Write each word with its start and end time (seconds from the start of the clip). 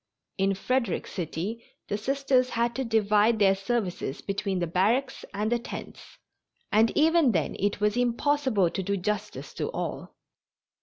In 0.39 0.55
Frederick 0.55 1.05
City 1.05 1.63
the 1.87 1.95
Sisters 1.95 2.49
had 2.49 2.73
to 2.75 2.83
divide 2.83 3.37
their 3.37 3.53
services 3.53 4.21
between 4.21 4.57
the 4.57 4.65
barracks 4.65 5.23
and 5.31 5.51
the 5.51 5.59
tents, 5.59 6.17
and 6.71 6.89
even 6.97 7.33
then 7.33 7.55
it 7.59 7.79
was 7.79 7.95
impossible 7.95 8.71
to 8.71 8.81
do 8.81 8.97
justice 8.97 9.53
to 9.53 9.69
all. 9.71 10.15